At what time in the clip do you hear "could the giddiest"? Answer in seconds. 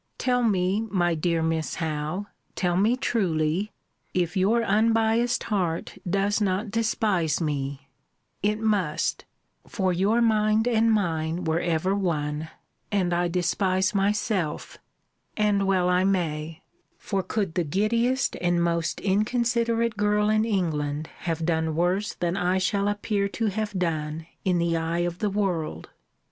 17.21-18.35